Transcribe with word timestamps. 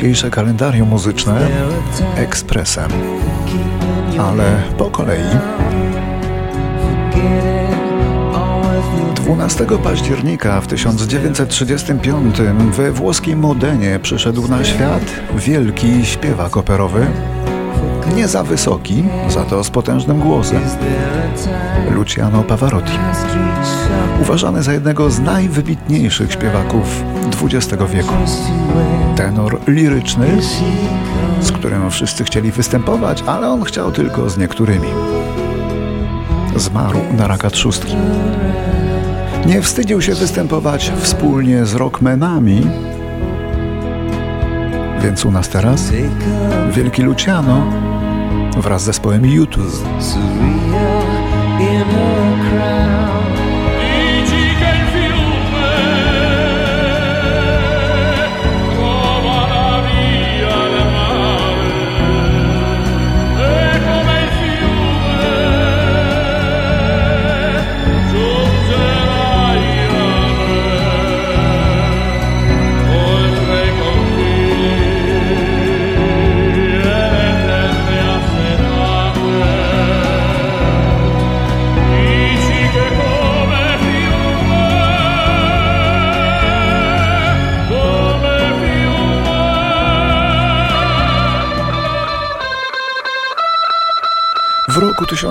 dzisiejsze 0.00 0.30
kalendarium 0.30 0.88
muzyczne 0.88 1.48
ekspresem. 2.16 2.90
Ale 4.18 4.62
po 4.78 4.90
kolei 4.90 5.22
12 9.14 9.66
października 9.84 10.60
w 10.60 10.66
1935 10.66 12.36
we 12.72 12.92
włoskiej 12.92 13.36
Modenie 13.36 13.98
przyszedł 14.02 14.48
na 14.48 14.64
świat 14.64 15.02
wielki 15.36 16.06
śpiewak 16.06 16.56
operowy, 16.56 17.06
nie 18.16 18.28
za 18.28 18.44
wysoki, 18.44 19.04
za 19.28 19.44
to 19.44 19.64
z 19.64 19.70
potężnym 19.70 20.20
głosem, 20.20 20.60
Luciano 21.90 22.42
Pavarotti. 22.42 22.98
Uważany 24.22 24.62
za 24.62 24.72
jednego 24.72 25.10
z 25.10 25.20
najwybitniejszych 25.20 26.32
śpiewaków 26.32 27.02
XX 27.42 27.82
wieku. 27.92 28.14
Tenor 29.16 29.60
liryczny, 29.66 30.26
z 31.40 31.52
którym 31.52 31.90
wszyscy 31.90 32.24
chcieli 32.24 32.52
występować, 32.52 33.24
ale 33.26 33.48
on 33.50 33.62
chciał 33.64 33.92
tylko 33.92 34.30
z 34.30 34.38
niektórymi. 34.38 34.88
Zmarł 36.56 37.00
na 37.16 37.26
raka 37.26 37.50
trzustki. 37.50 37.96
Nie 39.46 39.62
wstydził 39.62 40.02
się 40.02 40.14
występować 40.14 40.92
wspólnie 41.00 41.66
z 41.66 41.74
rockmenami, 41.74 42.66
więc 45.02 45.24
u 45.24 45.30
nas 45.30 45.48
teraz 45.48 45.92
wielki 46.72 47.02
Luciano 47.02 47.66
wraz 48.56 48.82
z 48.82 48.84
zespołem 48.84 49.26
YouTube. 49.26 49.84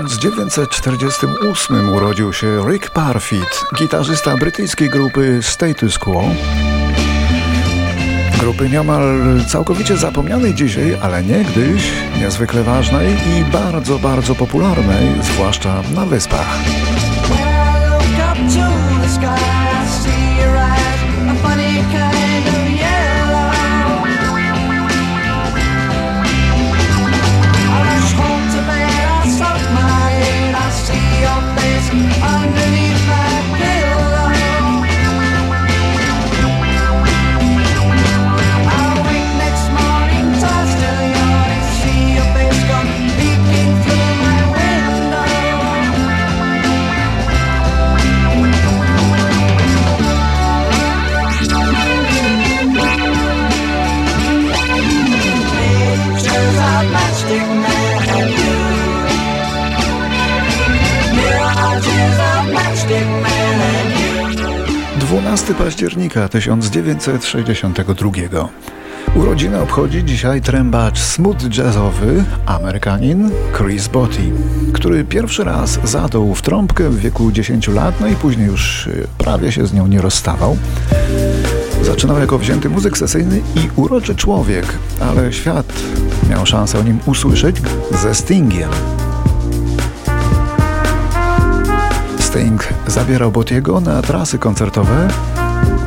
1948 0.07 1.89
urodził 1.89 2.33
się 2.33 2.63
Rick 2.69 2.89
Parfitt, 2.89 3.65
gitarzysta 3.79 4.37
brytyjskiej 4.37 4.89
grupy 4.89 5.39
Status 5.41 5.97
Quo. 5.97 6.23
Grupy 8.39 8.69
nieomal 8.69 9.03
całkowicie 9.47 9.97
zapomnianej 9.97 10.53
dzisiaj, 10.53 10.97
ale 11.01 11.23
niegdyś 11.23 11.91
niezwykle 12.19 12.63
ważnej 12.63 13.07
i 13.13 13.51
bardzo, 13.51 13.99
bardzo 13.99 14.35
popularnej, 14.35 15.07
zwłaszcza 15.21 15.83
na 15.95 16.05
wyspach. 16.05 16.57
Dwunasty 65.49 65.65
października 65.65 66.29
1962. 66.29 68.49
Urodziny 69.15 69.61
obchodzi 69.61 70.05
dzisiaj 70.05 70.41
trębacz 70.41 70.99
smooth 70.99 71.57
jazzowy, 71.57 72.23
Amerykanin 72.45 73.31
Chris 73.57 73.87
Botti, 73.87 74.31
który 74.73 75.03
pierwszy 75.03 75.43
raz 75.43 75.79
zadał 75.83 76.35
w 76.35 76.41
trąbkę 76.41 76.89
w 76.89 76.99
wieku 76.99 77.31
10 77.31 77.67
lat, 77.67 78.01
no 78.01 78.07
i 78.07 78.15
później 78.15 78.47
już 78.47 78.87
y, 78.87 79.07
prawie 79.17 79.51
się 79.51 79.67
z 79.67 79.73
nią 79.73 79.87
nie 79.87 80.01
rozstawał. 80.01 80.57
Zaczynał 81.81 82.19
jako 82.19 82.37
wzięty 82.37 82.69
muzyk 82.69 82.97
sesyjny 82.97 83.41
i 83.55 83.69
uroczy 83.75 84.15
człowiek, 84.15 84.65
ale 85.01 85.33
świat 85.33 85.73
miał 86.29 86.45
szansę 86.45 86.79
o 86.79 86.83
nim 86.83 86.99
usłyszeć 87.05 87.55
ze 87.91 88.15
Stingiem. 88.15 88.69
Sting 92.29 92.67
zabierał 92.87 93.31
Botiego 93.31 93.79
na 93.79 94.01
trasy 94.01 94.39
koncertowe, 94.39 95.07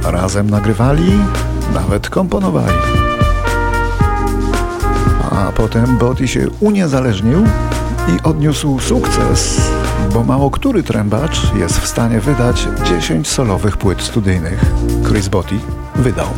razem 0.04 0.50
nagrywali, 0.50 1.18
nawet 1.74 2.10
komponowali. 2.10 2.74
A 5.30 5.52
potem 5.52 5.98
Botti 5.98 6.28
się 6.28 6.46
uniezależnił 6.60 7.44
i 8.08 8.22
odniósł 8.22 8.80
sukces, 8.80 9.70
bo 10.14 10.24
mało 10.24 10.50
który 10.50 10.82
trębacz 10.82 11.54
jest 11.54 11.80
w 11.80 11.86
stanie 11.86 12.20
wydać 12.20 12.68
10 12.84 13.28
solowych 13.28 13.76
płyt 13.76 14.02
studyjnych. 14.02 14.64
Chris 15.08 15.28
Botti 15.28 15.58
wydał. 15.96 16.28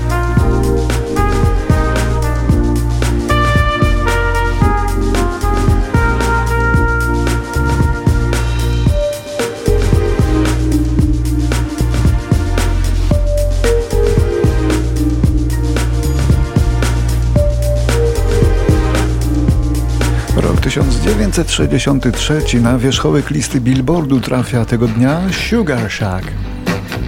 1963 20.83 22.61
na 22.61 22.79
wierzchołek 22.79 23.31
listy 23.31 23.61
Billboardu 23.61 24.21
trafia 24.21 24.65
tego 24.65 24.89
dnia 24.89 25.21
Sugar 25.49 25.91
Shack. 25.91 26.25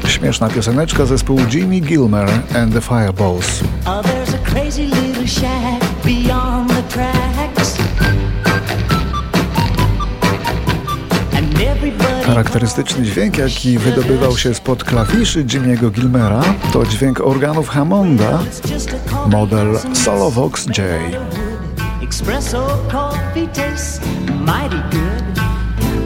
Śmieszna 0.08 0.48
pioseneczka 0.48 1.06
zespołu 1.06 1.40
Jimmy 1.52 1.80
Gilmer 1.80 2.28
and 2.56 2.74
the 2.74 2.80
Fireballs. 2.80 3.60
Oh, 3.84 4.02
Charakterystyczny 12.26 13.04
dźwięk, 13.04 13.38
jaki 13.38 13.78
wydobywał 13.78 14.36
się 14.36 14.54
spod 14.54 14.84
klawiszy 14.84 15.44
Jimmy'ego 15.44 15.90
Gilmera, 15.90 16.42
to 16.72 16.86
dźwięk 16.86 17.20
organów 17.20 17.68
Hammonda, 17.68 18.38
model 19.30 19.78
Solovox 19.94 20.66
J. 20.66 20.76
Espresso 22.16 22.64
coffee 22.88 23.46
tastes 23.48 24.00
mighty 24.40 24.80
good. 24.90 25.22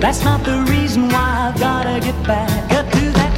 That's 0.01 0.25
not 0.25 0.43
the 0.43 0.67
reason 0.69 1.09
why 1.09 1.53
I've 1.53 1.61
gotta 1.61 2.01
get 2.01 2.21
back 2.27 2.73
up 2.73 2.91
to 2.91 3.13
that 3.13 3.30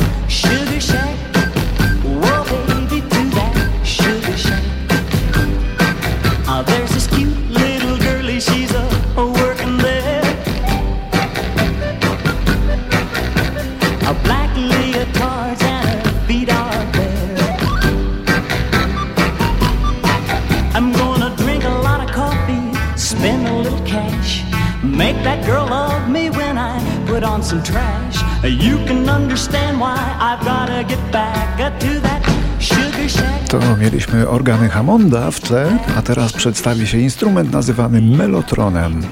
to 33.52 33.76
mieliśmy 33.76 34.28
organy 34.28 34.68
Hammonda 34.68 35.30
w 35.30 35.40
tle, 35.40 35.78
a 35.96 36.02
teraz 36.02 36.32
przedstawi 36.32 36.86
się 36.86 36.98
instrument 36.98 37.52
nazywany 37.52 38.02
melotronem. 38.02 39.02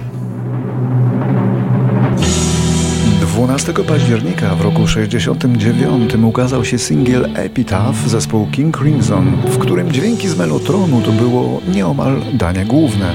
12 3.20 3.72
października 3.72 4.54
w 4.54 4.60
roku 4.60 4.86
69 4.86 6.14
ukazał 6.14 6.64
się 6.64 6.78
singiel 6.78 7.28
Epitaph 7.34 8.08
zespołu 8.08 8.46
King 8.46 8.78
Crimson, 8.78 9.36
w 9.44 9.58
którym 9.58 9.92
dźwięki 9.92 10.28
z 10.28 10.36
melotronu 10.36 11.00
to 11.02 11.12
było 11.12 11.60
nieomal 11.68 12.22
danie 12.32 12.64
główne. 12.64 13.12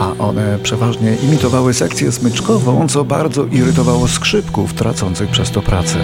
A 0.00 0.22
one 0.22 0.58
przeważnie 0.62 1.14
imitowały 1.14 1.74
sekcję 1.74 2.12
smyczkową, 2.12 2.88
co 2.88 3.04
bardzo 3.04 3.46
irytowało 3.46 4.08
skrzypków 4.08 4.74
tracących 4.74 5.30
przez 5.30 5.50
to 5.50 5.62
pracę. 5.62 5.98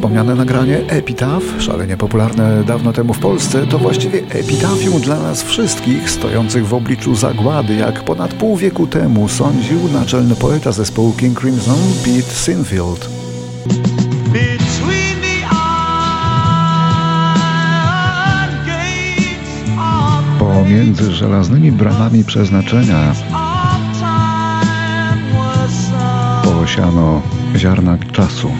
Wspomniane 0.00 0.34
nagranie 0.34 0.78
Epitaph, 0.88 1.44
szalenie 1.58 1.96
popularne 1.96 2.64
dawno 2.64 2.92
temu 2.92 3.14
w 3.14 3.18
Polsce, 3.18 3.66
to 3.66 3.78
właściwie 3.78 4.18
epitafium 4.18 5.00
dla 5.00 5.20
nas 5.20 5.42
wszystkich 5.42 6.10
stojących 6.10 6.66
w 6.66 6.74
obliczu 6.74 7.14
zagłady, 7.14 7.74
jak 7.74 8.04
ponad 8.04 8.34
pół 8.34 8.56
wieku 8.56 8.86
temu 8.86 9.28
sądził 9.28 9.78
naczelny 9.92 10.36
poeta 10.36 10.72
zespołu 10.72 11.12
King 11.12 11.40
Crimson 11.40 11.78
Pete 12.04 12.34
Sinfield. 12.34 13.10
Pomiędzy 20.38 21.12
żelaznymi 21.12 21.72
bramami 21.72 22.24
przeznaczenia 22.24 23.14
posiano 26.42 27.22
ziarna 27.56 27.98
czasu. 28.12 28.50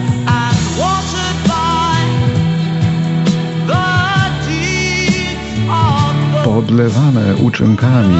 Podlewane 6.71 7.35
uczynkami 7.35 8.17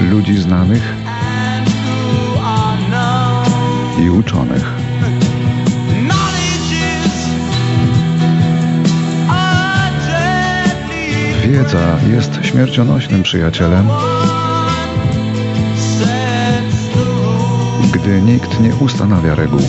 ludzi 0.00 0.42
znanych 0.42 0.94
i 4.04 4.10
uczonych. 4.10 4.72
Wiedza 11.46 11.98
jest 12.12 12.38
śmiercionośnym 12.42 13.22
przyjacielem, 13.22 13.88
gdy 17.92 18.22
nikt 18.22 18.60
nie 18.60 18.74
ustanawia 18.74 19.34
reguł. 19.34 19.62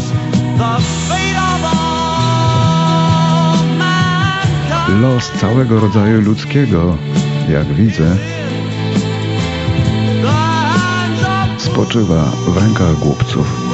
Los 5.02 5.32
całego 5.32 5.80
rodzaju 5.80 6.22
ludzkiego 6.22 6.98
jak 7.50 7.74
widzę, 7.74 8.18
spoczywa 11.58 12.32
w 12.48 12.58
rękach 12.58 13.00
głupców. 13.00 13.65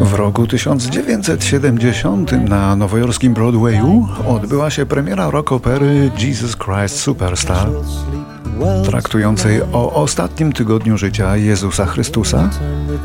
W 0.00 0.14
roku 0.14 0.46
1970 0.46 2.32
na 2.48 2.76
nowojorskim 2.76 3.34
Broadwayu 3.34 4.08
odbyła 4.26 4.70
się 4.70 4.86
premiera 4.86 5.30
rock 5.30 5.52
opery 5.52 6.10
Jesus 6.18 6.56
Christ 6.56 7.00
Superstar, 7.00 7.68
traktującej 8.84 9.62
o 9.62 9.92
ostatnim 9.92 10.52
tygodniu 10.52 10.98
życia 10.98 11.36
Jezusa 11.36 11.86
Chrystusa, 11.86 12.50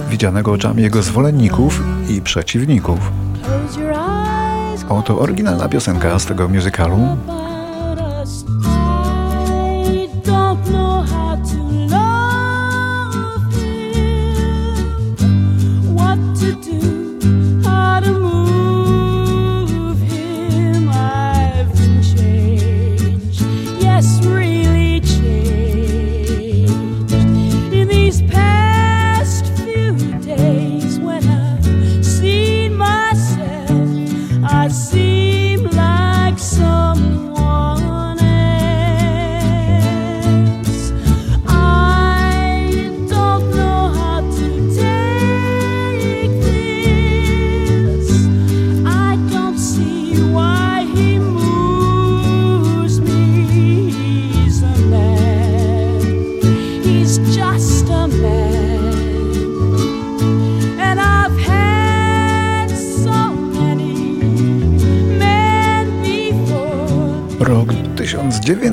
widzianego 0.10 0.52
oczami 0.52 0.84
Jego 0.84 1.02
zwolenników 1.04 1.84
i 2.10 2.22
przeciwników. 2.22 3.00
Oto 4.90 5.20
oryginalna 5.20 5.70
piosenka 5.70 6.20
z 6.20 6.26
tego 6.26 6.48
musicalu, 6.50 7.18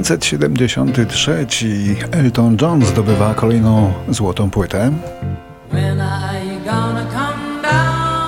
1973 0.03 1.47
Elton 2.13 2.57
John 2.61 2.85
zdobywa 2.85 3.35
kolejną 3.35 3.93
złotą 4.09 4.51
płytę. 4.51 4.91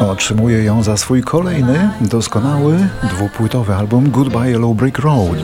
Otrzymuje 0.01 0.65
ją 0.65 0.83
za 0.83 0.97
swój 0.97 1.23
kolejny, 1.23 1.91
doskonały, 2.01 2.89
dwupłytowy 3.03 3.75
album 3.75 4.11
Goodbye 4.11 4.51
Yellow 4.51 4.77
Brick 4.77 4.99
Road. 4.99 5.37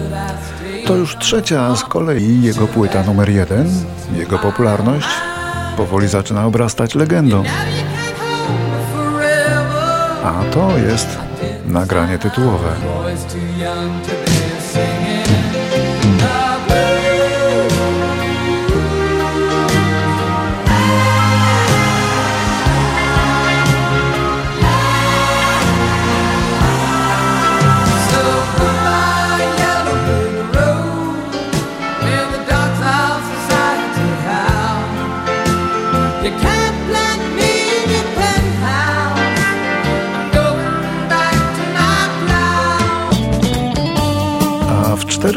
To 0.87 0.97
już 0.97 1.17
trzecia 1.17 1.77
z 1.77 1.85
kolei 1.85 2.43
jego 2.43 2.67
płyta 2.67 3.03
numer 3.03 3.31
jeden. 3.31 3.67
Jego 4.13 4.39
popularność 4.39 5.09
powoli 5.77 6.09
zaczyna 6.09 6.47
obrastać 6.47 6.95
legendą. 6.95 7.45
A 10.25 10.45
to 10.53 10.79
jest 10.79 11.19
nagranie 11.67 12.19
tytułowe. 12.19 12.69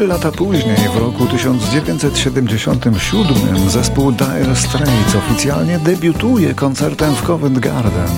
Cztery 0.00 0.12
lata 0.12 0.32
później, 0.32 0.76
w 0.94 0.96
roku 0.96 1.26
1977, 1.26 3.70
zespół 3.70 4.12
Dire 4.12 4.56
Straits 4.56 5.14
oficjalnie 5.14 5.78
debiutuje 5.78 6.54
koncertem 6.54 7.14
w 7.14 7.22
Covent 7.22 7.58
Garden. 7.58 8.08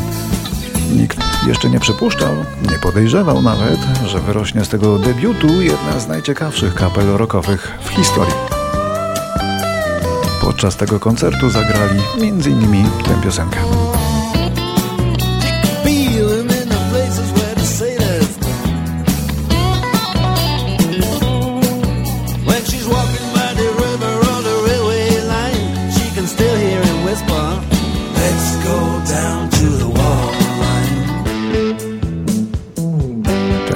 Nikt 0.96 1.18
jeszcze 1.46 1.70
nie 1.70 1.80
przypuszczał, 1.80 2.34
nie 2.70 2.78
podejrzewał 2.78 3.42
nawet, 3.42 3.78
że 4.06 4.20
wyrośnie 4.20 4.64
z 4.64 4.68
tego 4.68 4.98
debiutu 4.98 5.62
jedna 5.62 6.00
z 6.00 6.08
najciekawszych 6.08 6.74
kapel 6.74 7.06
rockowych 7.06 7.78
w 7.84 7.88
historii. 7.88 8.34
Podczas 10.40 10.76
tego 10.76 11.00
koncertu 11.00 11.50
zagrali 11.50 12.00
m.in. 12.20 12.84
tę 13.04 13.14
piosenkę. 13.24 13.81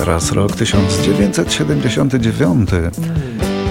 Teraz 0.07 0.33
rok 0.33 0.57
1979. 0.57 2.71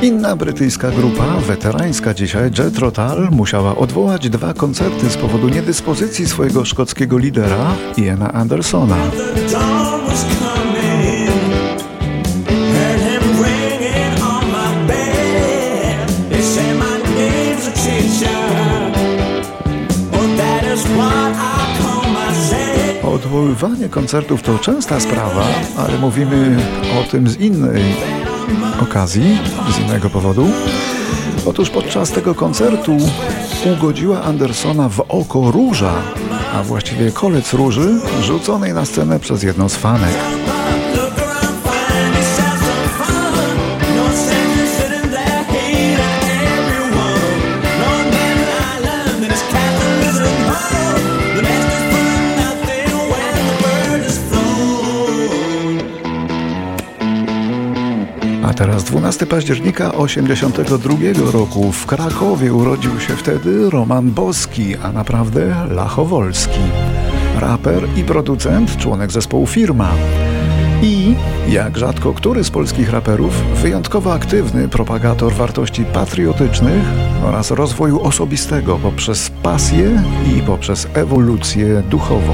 Inna 0.02 0.36
brytyjska 0.36 0.92
grupa, 0.92 1.26
weterańska 1.48 2.14
dzisiaj, 2.14 2.52
Jet 2.58 2.80
Rotal, 2.80 3.28
musiała 3.32 3.76
odwołać 3.76 4.30
dwa 4.30 4.54
koncerty 4.54 5.10
z 5.10 5.18
powodu 5.18 5.50
niedyspozycji 5.50 6.28
swojego 6.28 6.66
szkockiego 6.66 7.18
lidera, 7.18 7.76
Iana 7.98 8.34
Andersona. 8.34 8.98
Odwoływanie 23.14 23.90
koncertów 23.90 24.42
to 24.42 24.60
częsta 24.60 25.00
sprawa, 25.00 25.46
ale 25.78 25.98
mówimy 25.98 26.58
o 27.00 27.12
tym 27.12 27.28
z 27.28 27.38
innej 27.38 27.84
okazji, 28.82 29.38
z 29.72 29.80
innego 29.80 30.10
powodu. 30.10 30.48
Otóż 31.46 31.70
podczas 31.70 32.12
tego 32.12 32.36
koncertu 32.36 32.98
ugodziła 33.78 34.22
Andersona 34.22 34.90
w 34.90 35.00
oko 35.00 35.52
róża, 35.52 35.94
a 36.54 36.64
właściwie 36.64 37.12
kolec 37.12 37.54
róży 37.54 38.00
rzuconej 38.22 38.74
na 38.74 38.86
scenę 38.86 39.20
przez 39.20 39.44
jedną 39.44 39.70
z 39.70 39.76
fanek. 39.76 40.16
Teraz 58.56 58.84
12 58.84 59.26
października 59.26 59.92
1982 59.92 61.32
roku 61.32 61.72
w 61.72 61.86
Krakowie 61.86 62.54
urodził 62.54 63.00
się 63.00 63.16
wtedy 63.16 63.70
Roman 63.70 64.12
Boski, 64.12 64.76
a 64.84 64.92
naprawdę 64.92 65.56
Lachowolski. 65.70 66.60
Raper 67.40 67.88
i 67.98 68.04
producent, 68.04 68.78
członek 68.78 69.12
zespołu 69.12 69.48
Firma. 69.48 69.92
I, 70.82 71.16
jak 71.48 71.78
rzadko 71.78 72.14
który 72.14 72.44
z 72.44 72.50
polskich 72.50 72.90
raperów, 72.90 73.44
wyjątkowo 73.62 74.14
aktywny 74.14 74.68
propagator 74.68 75.34
wartości 75.34 75.86
patriotycznych 75.86 76.84
oraz 77.24 77.52
rozwoju 77.52 78.02
osobistego 78.02 78.76
poprzez 78.76 79.32
pasję 79.44 80.04
i 80.36 80.42
poprzez 80.42 80.88
ewolucję 80.94 81.84
duchową. 81.90 82.34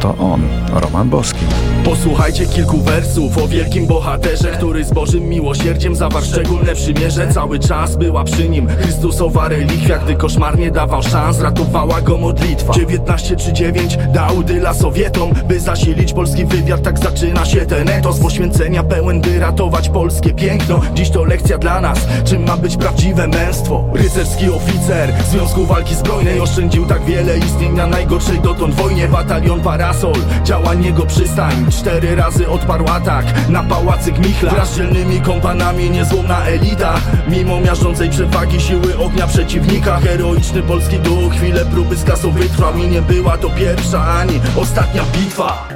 Oto 0.00 0.14
on, 0.18 0.42
Roman 0.72 1.08
Boski. 1.08 1.44
Posłuchajcie 1.84 2.46
kilku 2.46 2.78
wersów 2.78 3.38
o 3.38 3.48
wielkim 3.48 3.86
bohaterze 3.86 4.50
Który 4.50 4.84
z 4.84 4.92
Bożym 4.92 5.28
miłosierdziem 5.28 5.96
zawarł 5.96 6.24
szczególne 6.24 6.74
przymierze. 6.74 7.28
Cały 7.28 7.58
czas 7.58 7.96
była 7.96 8.24
przy 8.24 8.48
nim 8.48 8.68
Chrystusowa 8.68 9.48
relikwia 9.48 9.98
Gdy 9.98 10.14
koszmarnie 10.14 10.70
dawał 10.70 11.02
szans, 11.02 11.40
ratowała 11.40 12.00
go 12.00 12.18
modlitwa. 12.18 12.72
19 12.72 13.36
czy 13.36 13.52
9 13.52 13.98
dał 14.14 14.42
dyla 14.42 14.74
Sowietom 14.74 15.32
By 15.48 15.60
zasilić 15.60 16.12
polski 16.12 16.44
wywiad, 16.44 16.82
tak 16.82 16.98
zaczyna 16.98 17.44
się 17.44 17.66
ten 17.66 17.88
etos 17.88 18.18
Poświęcenia 18.18 18.82
pełen, 18.82 19.20
by 19.20 19.38
ratować 19.38 19.88
polskie 19.88 20.34
piękno. 20.34 20.80
Dziś 20.94 21.10
to 21.10 21.24
lekcja 21.24 21.58
dla 21.58 21.80
nas, 21.80 21.98
czym 22.24 22.46
ma 22.46 22.56
być 22.56 22.76
prawdziwe 22.76 23.28
męstwo. 23.28 23.84
Rycerski 23.94 24.50
oficer 24.50 25.12
Związku 25.30 25.66
Walki 25.66 25.94
Zbrojnej 25.94 26.40
Oszczędził 26.40 26.86
tak 26.86 27.04
wiele 27.04 27.38
istnień 27.38 27.72
na 27.72 27.86
najgorszej 27.86 28.40
dotąd 28.40 28.74
wojnie. 28.74 29.08
Batalion 29.08 29.60
Parasol, 29.90 30.22
działań 30.44 30.84
jego 30.84 31.06
przystań. 31.06 31.66
Cztery 31.70 32.16
razy 32.16 32.48
odparł 32.48 32.88
atak 32.88 33.48
na 33.48 33.62
pałacyk 33.62 34.18
Michla. 34.18 34.50
Wraz 34.50 34.72
z 34.72 34.76
dzielnymi 34.76 35.20
kompanami 35.20 35.90
niezłomna 35.90 36.44
elita. 36.46 37.00
Mimo 37.28 37.60
miażdżącej 37.60 38.10
przewagi 38.10 38.60
siły 38.60 38.98
ognia 38.98 39.26
przeciwnika. 39.26 39.96
Heroiczny 39.96 40.62
polski 40.62 40.98
duch 40.98 41.32
chwilę 41.32 41.64
próby 41.64 41.96
z 41.96 42.04
kasą 42.04 42.30
wytrwał 42.30 42.78
I 42.78 42.86
nie 42.86 43.02
była 43.02 43.38
to 43.38 43.50
pierwsza 43.50 44.04
ani 44.04 44.40
ostatnia 44.56 45.02
bitwa. 45.18 45.68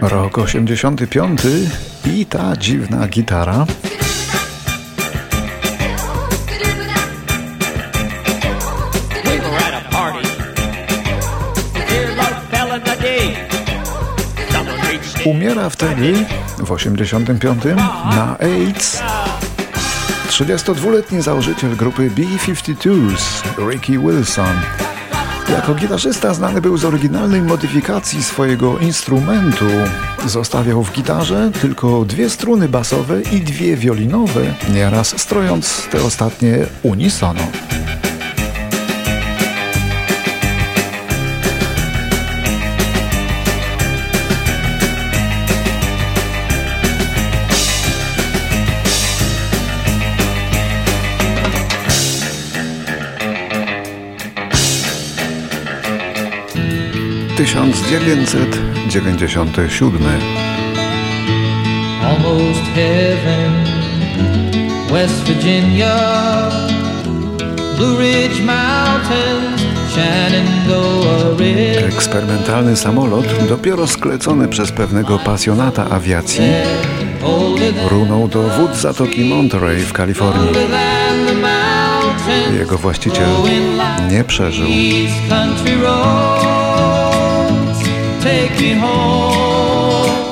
Rok 0.00 0.38
85 0.38 1.40
i 2.06 2.26
ta 2.26 2.56
dziwna 2.56 3.08
gitara. 3.08 3.66
Umiera 15.24 15.70
wtedy, 15.70 16.14
w 16.58 16.72
85, 16.72 17.64
na 18.16 18.36
AIDS. 18.38 19.02
32-letni 20.28 21.22
założyciel 21.22 21.76
grupy 21.76 22.10
B-52s, 22.10 23.42
Ricky 23.70 23.98
Wilson. 23.98 24.56
Jako 25.48 25.74
gitarzysta 25.74 26.34
znany 26.34 26.60
był 26.60 26.76
z 26.76 26.84
oryginalnej 26.84 27.42
modyfikacji 27.42 28.22
swojego 28.22 28.78
instrumentu. 28.78 29.64
Zostawiał 30.26 30.82
w 30.82 30.92
gitarze 30.92 31.50
tylko 31.60 32.04
dwie 32.04 32.30
struny 32.30 32.68
basowe 32.68 33.22
i 33.22 33.40
dwie 33.40 33.76
wiolinowe, 33.76 34.54
nieraz 34.74 35.20
strojąc 35.20 35.88
te 35.90 36.02
ostatnie 36.02 36.58
unisono. 36.82 37.40
Tysiąc 57.44 57.88
dziewięćset 57.90 58.58
dziewięćdziesiąty 58.88 59.70
siódmy. 59.70 60.18
almost 62.02 62.62
heaven. 62.74 63.52
West 64.92 65.24
Virginia, 65.24 65.96
Blue 67.76 67.98
Ridge 67.98 68.40
Mountains, 68.40 69.62
Shenandoah 69.92 71.38
River. 71.38 71.84
Eksperymentalny 71.84 72.76
samolot, 72.76 73.26
dopiero 73.48 73.86
sklecony 73.86 74.48
przez 74.48 74.72
pewnego 74.72 75.18
pasjonata 75.18 75.90
awiacji, 75.90 76.44
runął 77.90 78.28
do 78.28 78.42
wód 78.42 78.76
Zatoki 78.76 79.24
Monterey 79.24 79.80
w 79.80 79.92
Kalifornii. 79.92 80.52
Jego 82.58 82.78
właściciel 82.78 83.28
nie 84.10 84.24
przeżył. 84.24 84.66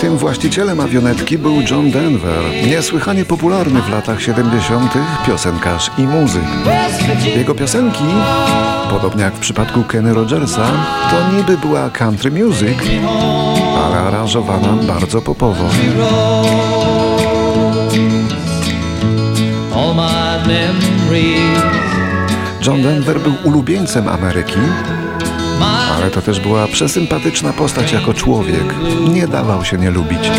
Tym 0.00 0.16
właścicielem 0.18 0.80
awionetki 0.80 1.38
był 1.38 1.62
John 1.70 1.90
Denver, 1.90 2.44
niesłychanie 2.66 3.24
popularny 3.24 3.82
w 3.82 3.90
latach 3.90 4.22
70. 4.22 4.92
piosenkarz 5.26 5.90
i 5.98 6.02
muzyk. 6.02 6.42
Jego 7.36 7.54
piosenki, 7.54 8.04
podobnie 8.90 9.22
jak 9.22 9.34
w 9.34 9.38
przypadku 9.38 9.82
Kenny 9.82 10.14
Rogersa, 10.14 10.70
to 11.10 11.36
niby 11.36 11.58
była 11.58 11.90
country 11.90 12.30
music, 12.30 12.78
ale 13.84 13.98
aranżowana 13.98 14.82
bardzo 14.82 15.22
popowo. 15.22 15.64
John 22.66 22.82
Denver 22.82 23.20
był 23.20 23.34
ulubieńcem 23.44 24.08
Ameryki, 24.08 24.60
ale 26.02 26.10
to 26.10 26.22
też 26.22 26.40
była 26.40 26.66
przesympatyczna 26.66 27.52
postać 27.52 27.92
jako 27.92 28.14
człowiek. 28.14 28.74
Nie 29.08 29.28
dawał 29.28 29.64
się 29.64 29.78
nie 29.78 29.90
lubić. 29.90 30.30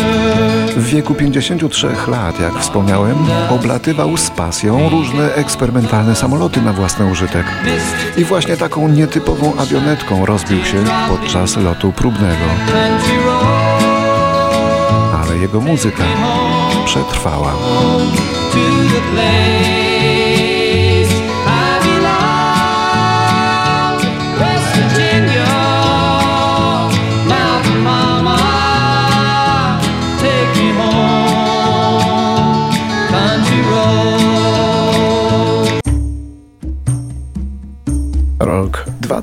W 0.76 0.86
wieku 0.86 1.14
53 1.14 1.88
lat, 2.08 2.40
jak 2.40 2.58
wspomniałem, 2.58 3.16
oblatywał 3.50 4.16
z 4.16 4.30
pasją 4.30 4.88
różne 4.88 5.34
eksperymentalne 5.34 6.16
samoloty 6.16 6.62
na 6.62 6.72
własny 6.72 7.06
użytek. 7.06 7.46
I 8.16 8.24
właśnie 8.24 8.56
taką 8.56 8.88
nietypową 8.88 9.56
awionetką 9.56 10.26
rozbił 10.26 10.64
się 10.64 10.84
podczas 11.08 11.56
lotu 11.56 11.92
próbnego. 11.92 12.44
Ale 15.22 15.36
jego 15.36 15.60
muzyka 15.60 16.04
przetrwała. 16.84 17.54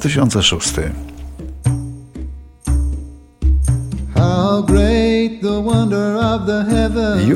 2006. 0.02 0.92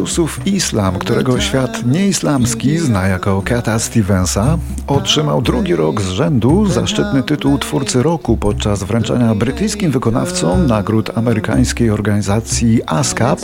Yusuf 0.05 0.47
Islam, 0.47 1.00
którego 1.00 1.39
świat 1.39 1.85
nieislamski 1.85 2.77
zna 2.77 3.07
jako 3.07 3.43
Cata 3.50 3.79
Stevensa, 3.79 4.57
otrzymał 4.88 5.41
drugi 5.41 5.75
rok 5.75 6.01
z 6.01 6.09
rzędu 6.09 6.65
zaszczytny 6.65 7.24
tytuł 7.24 7.57
twórcy 7.57 8.03
roku 8.03 8.38
podczas 8.38 8.83
wręczenia 8.83 9.35
brytyjskim 9.35 9.91
wykonawcom 9.91 10.67
nagród 10.67 11.17
amerykańskiej 11.17 11.89
organizacji 11.89 12.81
ASCAP 12.85 13.39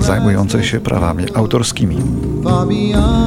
zajmującej 0.00 0.64
się 0.64 0.80
prawami 0.80 1.24
autorskimi. 1.34 1.96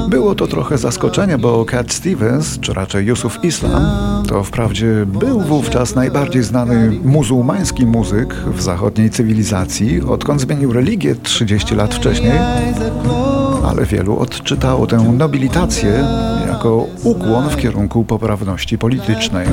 Było 0.09 0.35
to 0.35 0.47
trochę 0.47 0.77
zaskoczenie, 0.77 1.37
bo 1.37 1.65
Cat 1.65 1.93
Stevens, 1.93 2.59
czy 2.59 2.73
raczej 2.73 3.05
Yusuf 3.05 3.39
Islam, 3.43 3.85
to 4.27 4.43
wprawdzie 4.43 5.05
był 5.05 5.39
wówczas 5.41 5.95
najbardziej 5.95 6.43
znany 6.43 6.99
muzułmański 7.03 7.85
muzyk 7.85 8.33
w 8.33 8.61
zachodniej 8.61 9.09
cywilizacji, 9.09 10.01
odkąd 10.01 10.41
zmienił 10.41 10.73
religię 10.73 11.15
30 11.15 11.75
lat 11.75 11.95
wcześniej, 11.95 12.14
Closed. 12.19 13.35
ale 13.65 13.85
wielu 13.85 14.19
odczytało 14.19 14.87
tę 14.87 14.97
nobilitację 14.97 16.05
jako 16.47 16.87
ukłon 17.03 17.49
w 17.49 17.57
kierunku 17.57 18.03
poprawności 18.03 18.77
politycznej. 18.77 19.47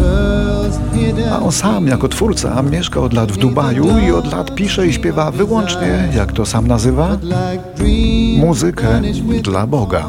A 1.33 1.41
on 1.41 1.53
sam 1.53 1.87
jako 1.87 2.09
twórca 2.09 2.63
mieszka 2.63 3.01
od 3.01 3.13
lat 3.13 3.33
w 3.33 3.37
Dubaju 3.37 3.87
i 4.07 4.13
od 4.13 4.33
lat 4.33 4.55
pisze 4.55 4.87
i 4.87 4.93
śpiewa 4.93 5.31
wyłącznie, 5.31 6.09
jak 6.17 6.33
to 6.33 6.47
sam 6.47 6.69
nazywa, 6.69 7.19
muzykę 8.39 9.01
dla 9.43 9.67
Boga. 9.67 10.09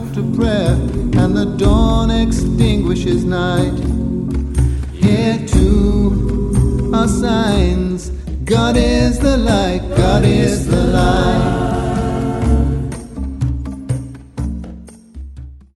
God 8.46 8.78
is 8.78 9.20
the 9.20 9.38
light, 9.38 9.96
God 9.96 10.26
is 10.26 10.68
the 10.68 10.84
light. 10.84 11.73